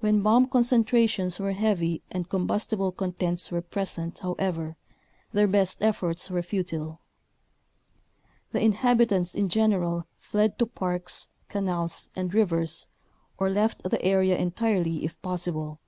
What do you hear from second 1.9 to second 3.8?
and combustible contents were